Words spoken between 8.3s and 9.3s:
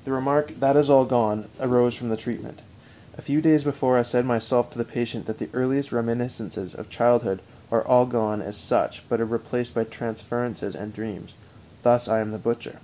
as such, but are